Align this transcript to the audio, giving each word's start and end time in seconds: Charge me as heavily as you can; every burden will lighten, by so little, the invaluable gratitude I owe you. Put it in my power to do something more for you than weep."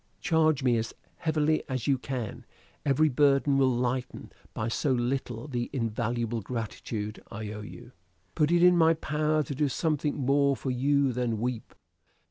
Charge 0.19 0.63
me 0.63 0.77
as 0.77 0.95
heavily 1.17 1.61
as 1.69 1.85
you 1.85 1.99
can; 1.99 2.43
every 2.83 3.07
burden 3.07 3.59
will 3.59 3.69
lighten, 3.69 4.31
by 4.55 4.67
so 4.67 4.91
little, 4.91 5.47
the 5.47 5.69
invaluable 5.71 6.41
gratitude 6.41 7.21
I 7.29 7.51
owe 7.51 7.61
you. 7.61 7.91
Put 8.33 8.49
it 8.49 8.63
in 8.63 8.75
my 8.75 8.95
power 8.95 9.43
to 9.43 9.53
do 9.53 9.69
something 9.69 10.17
more 10.17 10.55
for 10.55 10.71
you 10.71 11.13
than 11.13 11.39
weep." 11.39 11.75